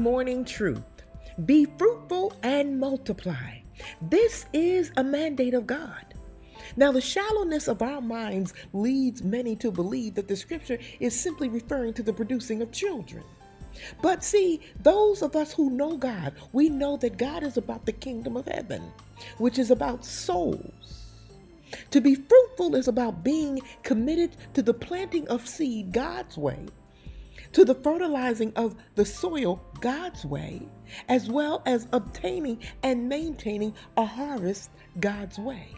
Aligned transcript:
morning 0.00 0.46
truth 0.46 0.82
be 1.44 1.66
fruitful 1.78 2.32
and 2.42 2.80
multiply. 2.80 3.58
This 4.00 4.46
is 4.54 4.90
a 4.96 5.04
mandate 5.04 5.52
of 5.52 5.66
God. 5.66 6.14
Now, 6.76 6.90
the 6.90 7.00
shallowness 7.00 7.68
of 7.68 7.82
our 7.82 8.00
minds 8.00 8.54
leads 8.72 9.22
many 9.22 9.56
to 9.56 9.70
believe 9.70 10.14
that 10.14 10.26
the 10.26 10.36
scripture 10.36 10.78
is 11.00 11.18
simply 11.18 11.48
referring 11.48 11.92
to 11.94 12.02
the 12.02 12.12
producing 12.12 12.62
of 12.62 12.72
children. 12.72 13.24
But 14.02 14.24
see, 14.24 14.60
those 14.82 15.22
of 15.22 15.36
us 15.36 15.52
who 15.52 15.70
know 15.70 15.96
God, 15.96 16.34
we 16.52 16.68
know 16.68 16.96
that 16.98 17.18
God 17.18 17.42
is 17.42 17.58
about 17.58 17.84
the 17.84 17.92
kingdom 17.92 18.36
of 18.36 18.46
heaven, 18.46 18.82
which 19.38 19.58
is 19.58 19.70
about 19.70 20.04
souls. 20.04 21.04
To 21.90 22.00
be 22.00 22.14
fruitful 22.14 22.74
is 22.74 22.88
about 22.88 23.22
being 23.22 23.60
committed 23.82 24.36
to 24.54 24.62
the 24.62 24.74
planting 24.74 25.28
of 25.28 25.46
seed 25.46 25.92
God's 25.92 26.36
way 26.38 26.66
to 27.52 27.64
the 27.64 27.74
fertilizing 27.74 28.52
of 28.56 28.76
the 28.94 29.04
soil 29.04 29.62
God's 29.80 30.24
way, 30.24 30.68
as 31.08 31.28
well 31.28 31.62
as 31.66 31.88
obtaining 31.92 32.58
and 32.82 33.08
maintaining 33.08 33.74
a 33.96 34.04
harvest 34.04 34.70
God's 34.98 35.38
way. 35.38 35.68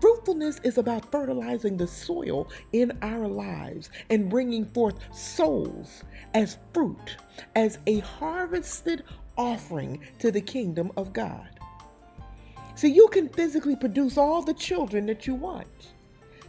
Fruitfulness 0.00 0.60
is 0.64 0.78
about 0.78 1.10
fertilizing 1.10 1.76
the 1.76 1.86
soil 1.86 2.48
in 2.72 2.96
our 3.02 3.28
lives 3.28 3.90
and 4.10 4.30
bringing 4.30 4.64
forth 4.64 4.96
souls 5.14 6.04
as 6.34 6.58
fruit, 6.72 7.16
as 7.54 7.78
a 7.86 8.00
harvested 8.00 9.04
offering 9.36 10.00
to 10.18 10.30
the 10.30 10.40
kingdom 10.40 10.90
of 10.96 11.12
God. 11.12 11.48
So 12.74 12.86
you 12.86 13.08
can 13.08 13.28
physically 13.28 13.76
produce 13.76 14.16
all 14.16 14.42
the 14.42 14.54
children 14.54 15.06
that 15.06 15.26
you 15.26 15.34
want 15.34 15.92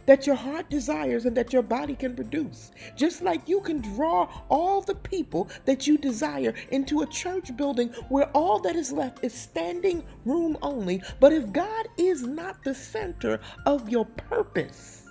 that 0.06 0.26
your 0.26 0.36
heart 0.36 0.68
desires 0.70 1.24
and 1.26 1.36
that 1.36 1.52
your 1.52 1.62
body 1.62 1.94
can 1.94 2.14
produce. 2.14 2.72
Just 2.96 3.22
like 3.22 3.48
you 3.48 3.60
can 3.60 3.80
draw 3.80 4.28
all 4.48 4.80
the 4.80 4.94
people 4.94 5.48
that 5.64 5.86
you 5.86 5.98
desire 5.98 6.54
into 6.70 7.02
a 7.02 7.06
church 7.06 7.56
building 7.56 7.88
where 8.08 8.28
all 8.30 8.58
that 8.60 8.76
is 8.76 8.92
left 8.92 9.24
is 9.24 9.34
standing 9.34 10.04
room 10.24 10.56
only. 10.62 11.02
But 11.20 11.32
if 11.32 11.52
God 11.52 11.88
is 11.96 12.22
not 12.22 12.62
the 12.64 12.74
center 12.74 13.40
of 13.66 13.88
your 13.88 14.04
purpose, 14.04 15.06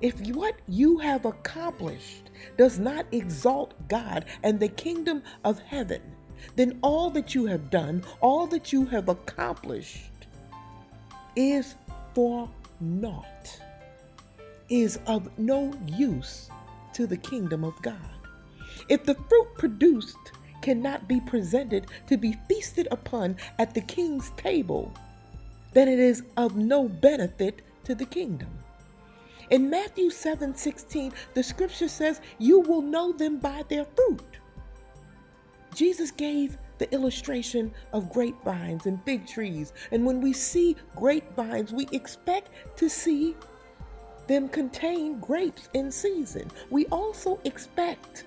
if 0.00 0.20
what 0.28 0.54
you 0.68 0.98
have 0.98 1.24
accomplished 1.24 2.30
does 2.56 2.78
not 2.78 3.06
exalt 3.10 3.74
God 3.88 4.26
and 4.44 4.60
the 4.60 4.68
kingdom 4.68 5.22
of 5.44 5.58
heaven, 5.58 6.02
then 6.54 6.78
all 6.82 7.10
that 7.10 7.34
you 7.34 7.46
have 7.46 7.70
done, 7.70 8.04
all 8.20 8.46
that 8.46 8.72
you 8.72 8.86
have 8.86 9.08
accomplished, 9.08 10.12
is 11.34 11.74
for 12.14 12.48
naught, 12.80 13.60
is 14.68 14.98
of 15.06 15.36
no 15.38 15.74
use 15.86 16.50
to 16.92 17.06
the 17.06 17.16
kingdom 17.16 17.64
of 17.64 17.80
God. 17.82 17.96
If 18.88 19.04
the 19.04 19.14
fruit 19.14 19.54
produced 19.56 20.32
cannot 20.62 21.08
be 21.08 21.20
presented 21.20 21.86
to 22.08 22.16
be 22.16 22.36
feasted 22.48 22.88
upon 22.90 23.36
at 23.58 23.74
the 23.74 23.80
king's 23.80 24.30
table, 24.36 24.92
then 25.72 25.88
it 25.88 25.98
is 25.98 26.22
of 26.36 26.56
no 26.56 26.88
benefit 26.88 27.62
to 27.84 27.94
the 27.94 28.04
kingdom. 28.04 28.48
In 29.50 29.70
Matthew 29.70 30.10
7 30.10 30.54
16, 30.54 31.12
the 31.34 31.42
scripture 31.42 31.88
says, 31.88 32.20
You 32.38 32.60
will 32.60 32.82
know 32.82 33.12
them 33.12 33.38
by 33.38 33.64
their 33.68 33.84
fruit. 33.84 34.22
Jesus 35.74 36.10
gave 36.10 36.58
the 36.78 36.92
illustration 36.92 37.72
of 37.92 38.10
grapevines 38.10 38.86
and 38.86 39.02
fig 39.04 39.26
trees. 39.26 39.72
And 39.90 40.04
when 40.04 40.20
we 40.20 40.32
see 40.32 40.76
grapevines, 40.96 41.72
we 41.72 41.88
expect 41.92 42.50
to 42.76 42.88
see 42.88 43.34
them 44.26 44.48
contain 44.48 45.18
grapes 45.20 45.68
in 45.74 45.90
season. 45.90 46.50
We 46.70 46.86
also 46.86 47.40
expect 47.44 48.24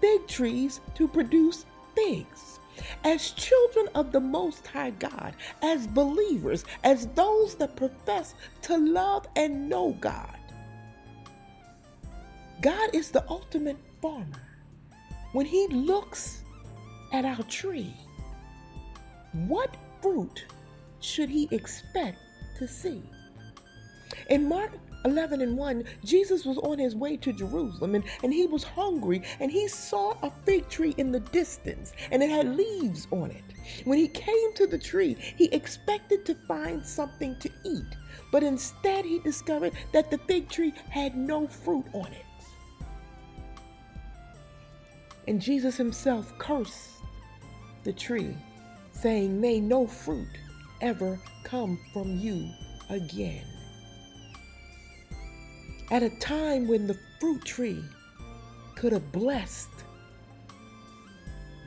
fig 0.00 0.26
trees 0.26 0.80
to 0.94 1.06
produce 1.06 1.66
figs. 1.94 2.58
As 3.04 3.32
children 3.32 3.88
of 3.94 4.10
the 4.10 4.20
Most 4.20 4.66
High 4.66 4.90
God, 4.90 5.34
as 5.62 5.86
believers, 5.86 6.64
as 6.82 7.06
those 7.08 7.54
that 7.56 7.76
profess 7.76 8.34
to 8.62 8.78
love 8.78 9.26
and 9.36 9.68
know 9.68 9.92
God, 10.00 10.38
God 12.62 12.94
is 12.94 13.10
the 13.10 13.24
ultimate 13.28 13.78
farmer. 14.00 14.48
When 15.32 15.46
He 15.46 15.66
looks 15.68 16.42
at 17.12 17.24
our 17.24 17.42
tree, 17.44 17.94
what 19.32 19.76
fruit 20.00 20.44
should 21.00 21.28
he 21.28 21.48
expect 21.50 22.18
to 22.58 22.66
see? 22.66 23.02
In 24.28 24.48
Mark 24.48 24.72
11 25.04 25.40
and 25.40 25.56
1, 25.56 25.84
Jesus 26.04 26.44
was 26.44 26.58
on 26.58 26.78
his 26.78 26.94
way 26.94 27.16
to 27.16 27.32
Jerusalem 27.32 27.94
and, 27.94 28.04
and 28.22 28.32
he 28.32 28.46
was 28.46 28.64
hungry 28.64 29.22
and 29.40 29.50
he 29.50 29.66
saw 29.66 30.14
a 30.22 30.30
fig 30.44 30.68
tree 30.68 30.94
in 30.98 31.10
the 31.10 31.20
distance 31.20 31.92
and 32.10 32.22
it 32.22 32.30
had 32.30 32.56
leaves 32.56 33.06
on 33.10 33.30
it. 33.30 33.44
When 33.84 33.98
he 33.98 34.08
came 34.08 34.54
to 34.54 34.66
the 34.66 34.78
tree, 34.78 35.16
he 35.36 35.46
expected 35.46 36.24
to 36.26 36.34
find 36.34 36.84
something 36.84 37.36
to 37.38 37.50
eat, 37.64 37.96
but 38.30 38.42
instead 38.42 39.04
he 39.04 39.20
discovered 39.20 39.72
that 39.92 40.10
the 40.10 40.18
fig 40.18 40.48
tree 40.48 40.74
had 40.90 41.16
no 41.16 41.46
fruit 41.46 41.86
on 41.92 42.06
it. 42.12 42.26
And 45.28 45.40
Jesus 45.40 45.76
himself 45.76 46.36
cursed 46.38 46.99
the 47.84 47.92
tree, 47.92 48.36
saying, 48.92 49.40
May 49.40 49.60
no 49.60 49.86
fruit 49.86 50.28
ever 50.80 51.18
come 51.44 51.78
from 51.92 52.18
you 52.18 52.48
again. 52.88 53.44
At 55.90 56.02
a 56.02 56.10
time 56.20 56.68
when 56.68 56.86
the 56.86 56.98
fruit 57.20 57.44
tree 57.44 57.82
could 58.76 58.92
have 58.92 59.12
blessed 59.12 59.68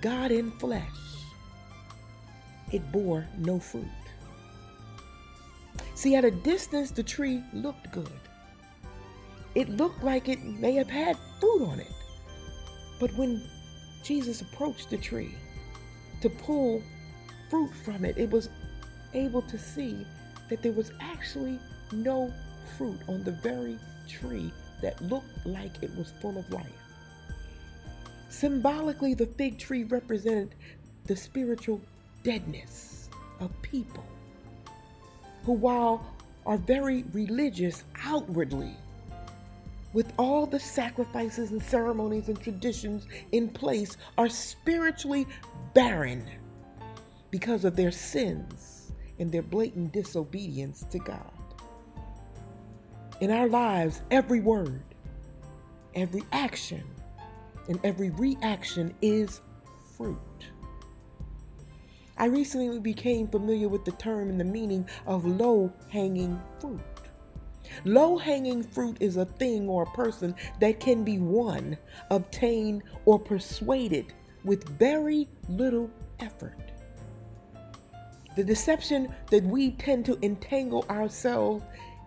God 0.02 0.32
in 0.32 0.52
flesh, 0.52 0.90
it 2.72 2.92
bore 2.92 3.28
no 3.38 3.60
fruit. 3.60 3.86
See, 5.96 6.16
at 6.16 6.26
a 6.26 6.32
distance, 6.32 6.92
the 6.92 7.04
tree 7.04 7.44
looked 7.54 7.92
good. 7.92 8.20
It 9.56 9.70
looked 9.70 10.04
like 10.04 10.28
it 10.28 10.44
may 10.44 10.74
have 10.74 10.90
had 10.90 11.18
fruit 11.40 11.62
on 11.68 11.80
it. 11.80 11.92
But 13.00 13.14
when 13.14 13.42
Jesus 14.04 14.42
approached 14.42 14.90
the 14.90 14.98
tree, 14.98 15.36
to 16.24 16.30
pull 16.30 16.82
fruit 17.50 17.70
from 17.84 18.06
it, 18.06 18.18
it 18.18 18.32
was 18.32 18.50
able 19.14 19.42
to 19.42 19.58
see 19.60 20.08
that 20.50 20.64
there 20.64 20.72
was 20.72 20.94
actually 21.02 21.60
no 21.92 22.34
fruit 22.78 22.98
on 23.10 23.22
the 23.26 23.32
very 23.32 23.78
tree 24.08 24.50
that 24.82 25.00
looked 25.02 25.46
like 25.46 25.84
it 25.84 25.94
was 25.98 26.14
full 26.22 26.38
of 26.38 26.50
life. 26.50 26.66
Symbolically, 28.30 29.14
the 29.14 29.26
fig 29.26 29.60
tree 29.60 29.84
represented 29.84 30.56
the 31.08 31.16
spiritual 31.16 31.82
deadness 32.24 33.10
of 33.42 33.52
people 33.62 34.06
who, 35.44 35.52
while 35.52 36.06
are 36.46 36.58
very 36.58 37.04
religious 37.12 37.84
outwardly, 38.06 38.78
with 39.94 40.12
all 40.18 40.46
the 40.46 40.60
sacrifices 40.60 41.52
and 41.52 41.62
ceremonies 41.62 42.28
and 42.28 42.42
traditions 42.42 43.08
in 43.32 43.50
place, 43.50 43.98
are 44.18 44.30
spiritually 44.30 45.28
barren 45.74 46.26
because 47.32 47.64
of 47.66 47.76
their 47.76 47.92
sins 47.92 48.92
and 49.20 49.32
their 49.32 49.42
blatant 49.42 49.94
disobedience 49.94 50.84
to 50.92 51.00
God. 51.00 51.32
In 53.22 53.32
our 53.32 53.48
lives, 53.48 54.02
every 54.12 54.40
word, 54.40 54.84
every 55.96 56.24
action, 56.32 56.84
and 57.70 57.80
every 57.84 58.10
reaction 58.10 58.94
is 59.02 59.42
fruit. 59.96 60.18
I 62.18 62.26
recently 62.26 62.80
became 62.80 63.28
familiar 63.28 63.70
with 63.70 63.86
the 63.86 63.92
term 63.94 64.30
and 64.30 64.40
the 64.40 64.46
meaning 64.46 64.88
of 65.08 65.26
low 65.26 65.74
hanging 65.90 66.40
fruit. 66.60 66.82
Low 67.86 68.18
hanging 68.18 68.64
fruit 68.64 68.98
is 69.00 69.18
a 69.18 69.26
thing 69.26 69.68
or 69.68 69.84
a 69.84 69.92
person 69.92 70.36
that 70.60 70.80
can 70.80 71.04
be 71.04 71.20
won, 71.20 71.78
obtained, 72.10 72.84
or 73.06 73.20
persuaded 73.20 74.14
with 74.44 74.68
very 74.78 75.28
little 75.50 75.90
effort. 76.20 76.58
The 78.36 78.44
deception 78.44 79.14
that 79.30 79.44
we 79.44 79.72
tend 79.72 80.06
to 80.06 80.18
entangle 80.24 80.86
ourselves 80.90 81.64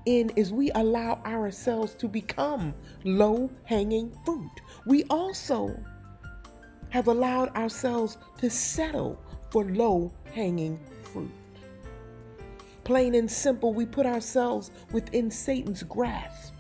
in 0.07 0.31
is 0.31 0.53
we 0.53 0.71
allow 0.73 1.21
ourselves 1.25 1.95
to 1.95 2.09
become 2.09 2.75
low 3.05 3.51
hanging 3.65 4.13
fruit. 4.25 4.51
We 4.87 5.05
also 5.05 5.79
have 6.91 7.09
allowed 7.09 7.55
ourselves 7.57 8.19
to 8.39 8.49
settle 8.51 9.21
for 9.51 9.65
low 9.65 10.13
hanging 10.33 10.81
fruit. 11.13 11.31
Plain 12.87 13.17
and 13.17 13.29
simple, 13.29 13.75
we 13.75 13.85
put 13.85 14.07
ourselves 14.07 14.71
within 14.93 15.29
Satan's 15.29 15.83
grasp 15.83 16.55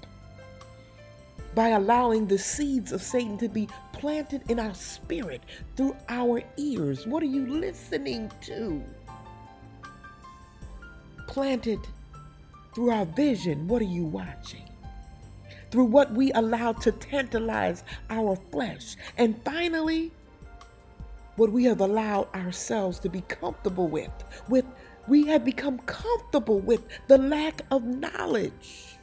by 1.55 1.69
allowing 1.69 2.27
the 2.27 2.37
seeds 2.37 2.91
of 2.91 3.01
Satan 3.01 3.39
to 3.39 3.49
be 3.49 3.69
planted 3.93 4.43
in 4.51 4.59
our 4.59 4.75
spirit 4.75 5.41
through 5.77 5.97
our 6.09 6.43
ears. 6.57 7.07
What 7.07 7.23
are 7.23 7.27
you 7.27 7.47
listening 7.47 8.33
to? 8.41 8.83
Planted 11.29 11.79
through 12.75 12.91
our 12.91 13.07
vision. 13.07 13.69
What 13.69 13.81
are 13.81 13.85
you 13.85 14.03
watching? 14.03 14.69
Through 15.71 15.85
what 15.85 16.11
we 16.11 16.33
allow 16.33 16.73
to 16.73 16.91
tantalize 16.91 17.85
our 18.11 18.35
flesh. 18.51 18.97
And 19.17 19.41
finally, 19.45 20.11
what 21.37 21.53
we 21.53 21.65
have 21.65 21.81
allowed 21.81 22.35
ourselves 22.35 22.99
to 22.99 23.09
be 23.09 23.21
comfortable 23.21 23.87
with. 23.87 24.11
With 24.49 24.65
we 25.09 25.27
have 25.27 25.45
become 25.45 25.79
comfortable 25.81 26.59
with 26.59 26.83
the 27.09 27.19
lack 27.19 27.63
of 27.71 27.85
knowledge. 27.85 28.97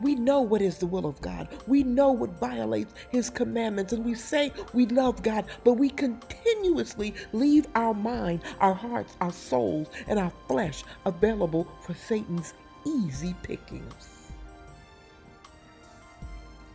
We 0.00 0.16
know 0.16 0.42
what 0.42 0.60
is 0.60 0.78
the 0.78 0.86
will 0.86 1.06
of 1.06 1.20
God. 1.20 1.48
We 1.66 1.82
know 1.82 2.12
what 2.12 2.38
violates 2.40 2.92
His 3.10 3.30
commandments. 3.30 3.92
And 3.92 4.04
we 4.04 4.14
say 4.14 4.52
we 4.72 4.86
love 4.86 5.22
God, 5.22 5.46
but 5.62 5.74
we 5.74 5.88
continuously 5.88 7.14
leave 7.32 7.66
our 7.74 7.94
mind, 7.94 8.42
our 8.60 8.74
hearts, 8.74 9.16
our 9.20 9.32
souls, 9.32 9.88
and 10.08 10.18
our 10.18 10.32
flesh 10.48 10.84
available 11.06 11.66
for 11.86 11.94
Satan's 11.94 12.54
easy 12.84 13.34
pickings. 13.42 14.32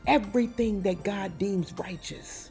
Everything 0.07 0.81
that 0.81 1.03
God 1.03 1.37
deems 1.37 1.73
righteous, 1.77 2.49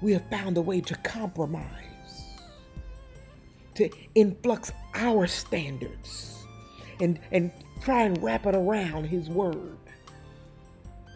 we 0.00 0.12
have 0.12 0.30
found 0.30 0.56
a 0.56 0.62
way 0.62 0.80
to 0.80 0.94
compromise, 0.94 1.87
to 3.78 3.88
influx 4.16 4.72
our 4.94 5.28
standards, 5.28 6.44
and, 7.00 7.20
and 7.30 7.52
try 7.80 8.02
and 8.02 8.20
wrap 8.20 8.44
it 8.44 8.56
around 8.56 9.04
His 9.04 9.28
Word. 9.28 9.78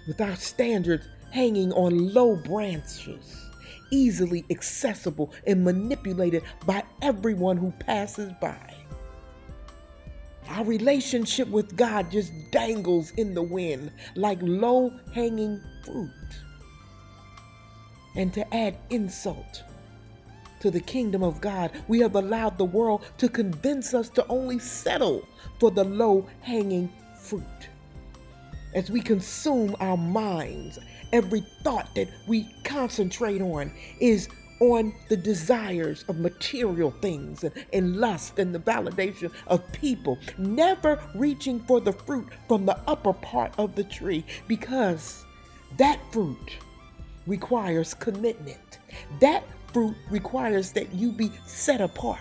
With 0.07 0.21
our 0.21 0.37
standards 0.37 1.07
hanging 1.33 1.73
on 1.73 2.15
low 2.15 2.37
branches, 2.37 3.51
easily 3.91 4.45
accessible 4.49 5.33
and 5.45 5.65
manipulated 5.65 6.45
by 6.65 6.85
everyone 7.03 7.57
who 7.57 7.73
passes 7.73 8.33
by. 8.41 8.75
Our 10.49 10.65
relationship 10.65 11.49
with 11.49 11.77
God 11.77 12.13
just 12.13 12.33
dangles 12.53 13.11
in 13.13 13.35
the 13.35 13.43
wind 13.43 13.91
like 14.15 14.39
low 14.41 14.93
hanging 15.13 15.61
fruit. 15.85 16.11
And 18.15 18.33
to 18.35 18.55
add 18.55 18.77
insult 18.91 19.65
to 20.63 20.71
the 20.71 20.81
kingdom 20.81 21.25
of 21.25 21.41
God, 21.41 21.73
we 21.89 21.99
have 22.01 22.15
allowed 22.15 22.57
the 22.57 22.65
world 22.65 23.05
to 23.19 23.29
convince 23.29 23.95
us 23.95 24.09
to 24.11 24.25
only 24.29 24.61
settle 24.61 25.27
for 25.59 25.73
the 25.73 25.83
low 25.83 26.29
hanging 26.41 26.89
fruit. 27.21 27.43
As 28.73 28.89
we 28.89 29.01
consume 29.01 29.75
our 29.81 29.97
minds, 29.97 30.79
every 31.13 31.45
thought 31.65 31.93
that 31.97 32.09
we 32.29 32.49
concentrate 32.63 33.43
on 33.43 33.73
is 33.99 34.29
on 34.61 34.95
the 35.09 35.17
desires 35.17 36.05
of 36.09 36.21
material 36.21 36.93
things 36.93 37.43
and, 37.43 37.53
and 37.73 37.97
lust 37.97 38.39
and 38.39 38.55
the 38.55 38.61
validation 38.61 39.33
of 39.49 39.61
people, 39.73 40.17
never 40.39 41.03
reaching 41.17 41.59
for 41.59 41.81
the 41.81 41.93
fruit 41.93 42.29
from 42.47 42.67
the 42.67 42.79
upper 42.87 43.13
part 43.13 43.53
of 43.59 43.75
the 43.75 43.83
tree 43.83 44.25
because 44.47 45.25
that 45.77 45.99
fruit 46.13 46.59
requires 47.27 47.95
commitment. 47.95 48.79
That 49.19 49.43
fruit 49.73 49.97
requires 50.11 50.73
that 50.73 50.93
you 50.95 51.13
be 51.13 51.31
set 51.47 51.81
apart. 51.81 52.21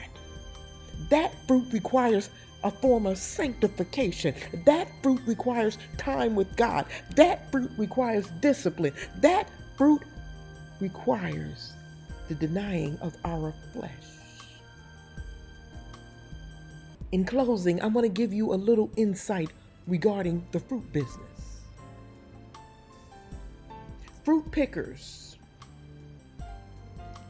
That 1.09 1.33
fruit 1.47 1.71
requires 1.71 2.29
a 2.63 2.71
form 2.71 3.05
of 3.05 3.17
sanctification. 3.17 4.35
That 4.65 4.87
fruit 5.01 5.21
requires 5.25 5.77
time 5.97 6.35
with 6.35 6.55
God. 6.55 6.85
That 7.15 7.51
fruit 7.51 7.71
requires 7.77 8.27
discipline. 8.39 8.93
That 9.17 9.49
fruit 9.77 10.03
requires 10.79 11.73
the 12.27 12.35
denying 12.35 12.97
of 12.99 13.15
our 13.25 13.53
flesh. 13.73 13.89
In 17.11 17.25
closing, 17.25 17.81
I 17.81 17.87
want 17.87 18.05
to 18.05 18.09
give 18.09 18.31
you 18.31 18.53
a 18.53 18.55
little 18.55 18.89
insight 18.95 19.51
regarding 19.87 20.45
the 20.51 20.59
fruit 20.59 20.93
business. 20.93 21.59
Fruit 24.23 24.49
pickers, 24.51 25.30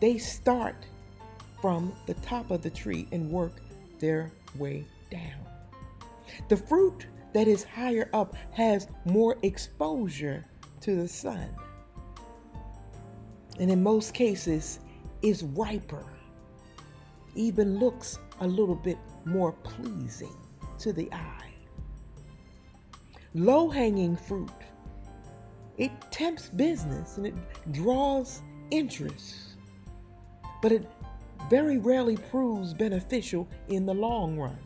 they 0.01 0.17
start 0.17 0.75
from 1.61 1.93
the 2.07 2.15
top 2.15 2.51
of 2.51 2.61
the 2.61 2.69
tree 2.69 3.07
and 3.11 3.31
work 3.31 3.61
their 3.99 4.31
way 4.57 4.83
down. 5.09 5.45
The 6.49 6.57
fruit 6.57 7.05
that 7.33 7.47
is 7.47 7.63
higher 7.63 8.09
up 8.13 8.35
has 8.51 8.87
more 9.05 9.37
exposure 9.43 10.43
to 10.81 10.95
the 10.95 11.07
sun. 11.07 11.47
And 13.59 13.69
in 13.71 13.81
most 13.83 14.13
cases, 14.13 14.79
is 15.21 15.43
riper, 15.43 16.05
even 17.35 17.77
looks 17.79 18.17
a 18.39 18.47
little 18.47 18.75
bit 18.75 18.97
more 19.25 19.51
pleasing 19.51 20.35
to 20.79 20.91
the 20.91 21.11
eye. 21.13 21.53
Low 23.35 23.69
hanging 23.69 24.17
fruit, 24.17 24.49
it 25.77 25.91
tempts 26.09 26.49
business 26.49 27.17
and 27.17 27.27
it 27.27 27.35
draws 27.71 28.41
interest, 28.71 29.50
but 30.61 30.71
it 30.71 30.89
very 31.49 31.77
rarely 31.77 32.17
proves 32.17 32.73
beneficial 32.73 33.47
in 33.67 33.85
the 33.85 33.93
long 33.93 34.37
run. 34.37 34.57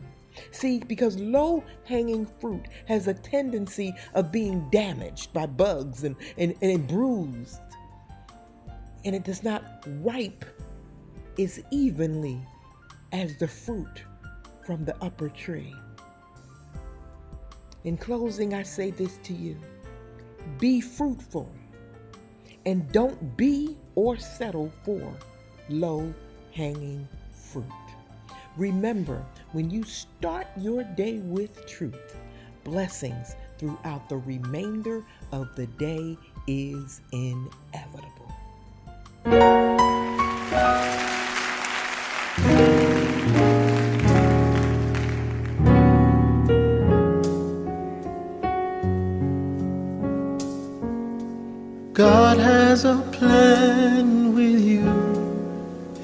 See, 0.50 0.80
because 0.80 1.18
low 1.18 1.64
hanging 1.84 2.26
fruit 2.40 2.66
has 2.86 3.08
a 3.08 3.14
tendency 3.14 3.94
of 4.14 4.30
being 4.30 4.68
damaged 4.70 5.32
by 5.32 5.46
bugs 5.46 6.04
and, 6.04 6.14
and, 6.36 6.54
and 6.60 6.86
bruised 6.86 7.60
and 9.06 9.14
it 9.14 9.22
does 9.22 9.44
not 9.44 9.62
ripe 10.02 10.44
as 11.38 11.62
evenly 11.70 12.40
as 13.12 13.36
the 13.36 13.46
fruit 13.46 14.02
from 14.66 14.84
the 14.84 14.96
upper 15.02 15.28
tree. 15.28 15.72
In 17.84 17.96
closing, 17.96 18.52
I 18.52 18.64
say 18.64 18.90
this 18.90 19.18
to 19.22 19.32
you 19.32 19.56
be 20.58 20.80
fruitful 20.80 21.50
and 22.66 22.90
don't 22.90 23.36
be 23.36 23.76
or 23.94 24.16
settle 24.16 24.72
for 24.84 25.14
low 25.68 26.12
hanging 26.52 27.06
fruit. 27.32 27.64
Remember, 28.56 29.22
when 29.52 29.70
you 29.70 29.84
start 29.84 30.46
your 30.56 30.82
day 30.82 31.18
with 31.18 31.66
truth, 31.66 32.16
blessings 32.64 33.36
throughout 33.58 34.08
the 34.08 34.16
remainder 34.16 35.04
of 35.32 35.54
the 35.56 35.66
day 35.66 36.16
is 36.46 37.00
inevitable. 37.12 38.32
God 51.92 52.38
has 52.38 52.84
a 52.84 52.96
plan 53.12 54.34
with 54.34 54.60
you 54.60 55.05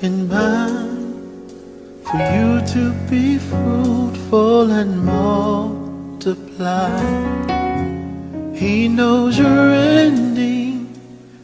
in 0.03 0.27
mind 0.27 1.51
for 2.05 2.19
you 2.35 2.61
to 2.67 2.93
be 3.09 3.39
fruitful 3.39 4.73
and 4.73 5.05
multiply. 5.05 6.91
He 8.53 8.89
knows 8.89 9.39
your 9.39 9.71
ending 9.71 10.99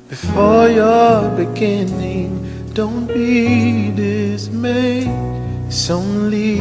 before 0.08 0.68
your 0.68 1.30
beginning. 1.36 2.34
Don't 2.74 3.06
be 3.06 3.92
dismayed, 3.92 5.08
it's 5.68 5.88
only 5.88 6.58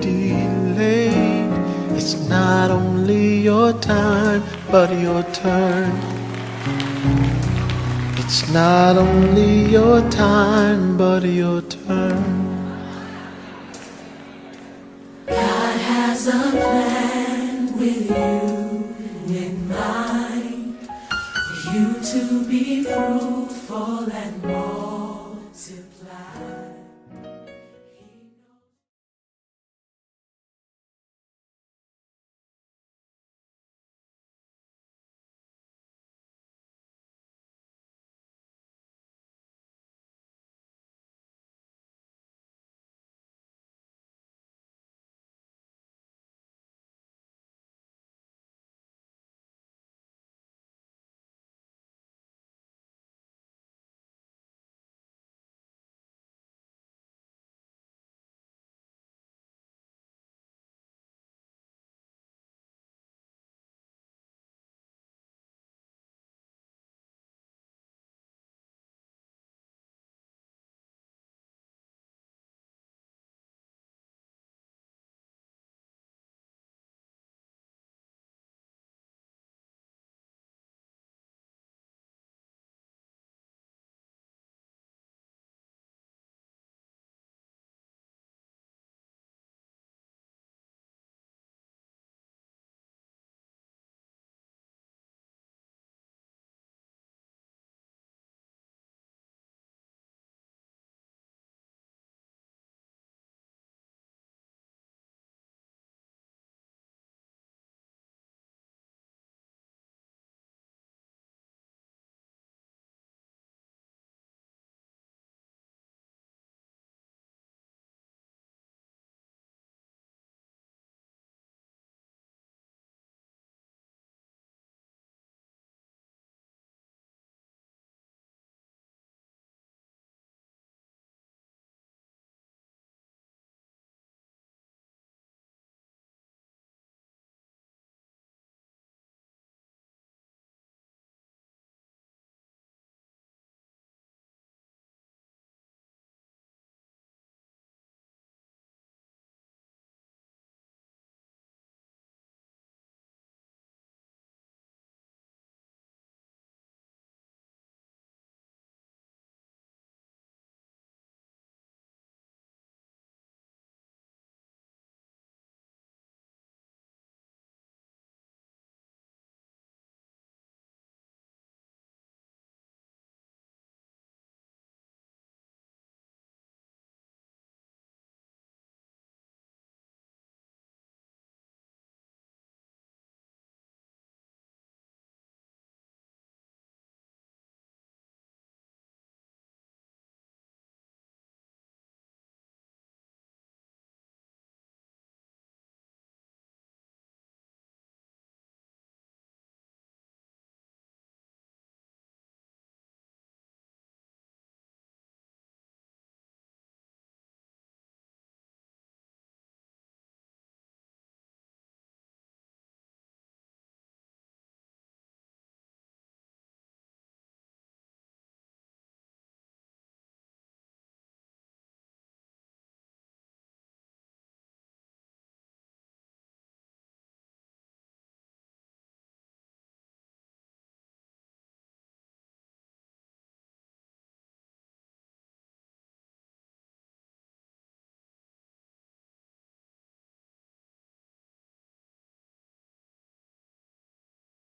delayed. 0.00 1.50
It's 1.96 2.14
not 2.28 2.70
only 2.70 3.40
your 3.40 3.72
time, 3.72 4.44
but 4.70 4.92
your 4.92 5.24
turn. 5.32 6.19
It's 8.32 8.48
not 8.50 8.96
only 8.96 9.64
your 9.72 10.08
time, 10.08 10.96
but 10.96 11.24
your 11.24 11.62
turn. 11.62 12.22
God 15.26 15.76
has 15.80 16.28
a 16.28 16.40
plan 16.52 17.76
with 17.76 18.08
you 18.08 18.49